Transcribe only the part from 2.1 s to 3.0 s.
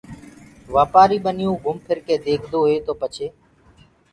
ديکدوئي تو